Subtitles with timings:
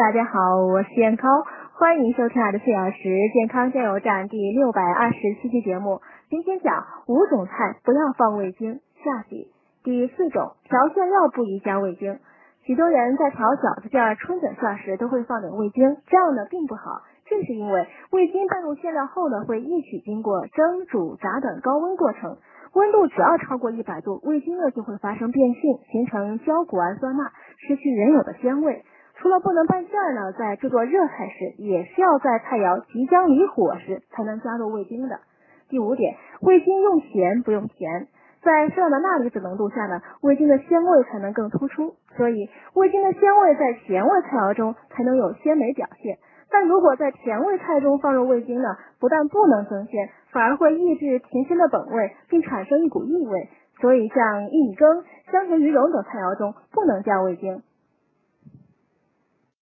[0.00, 1.28] 大家好，我是燕高，
[1.74, 3.02] 欢迎收听《爱的四小时
[3.34, 6.00] 健康加油站》第六百二十七期节目。
[6.30, 9.52] 今天讲五种菜不要放味精，下集。
[9.84, 12.18] 第四种，调馅料不宜加味精。
[12.64, 17.02] 许多人在调饺子馅、春卷馅时都会放点味精，这样呢并不好。
[17.28, 22.38] 正是因为味精拌入馅料后呢，会一起经过蒸、煮、炸等高温过程，
[22.72, 27.30] 温度只要超过一百度，味精呢就会发生变性，形成焦谷氨酸钠，
[27.68, 28.82] 失去原有的鲜味。
[29.20, 35.20] 除了不能拌馅儿呢，在制作热菜时，也是要在菜肴即将离火时才能加入味精的。
[35.68, 38.08] 第五点，味精用咸不用甜。
[38.42, 46.16] 在适当的钠离子浓度下呢，味精的鲜味才能更突出，所以味精的鲜味在咸味菜肴中才能有鲜美表现。
[46.50, 53.50] 但如果在甜味菜中放入味精呢，不但不能增鲜，反而会抑制甜鲜的本味，并产生一股异味。
[53.82, 57.62] 所以像薏米羹、香甜鱼蓉等菜肴中不能加味精。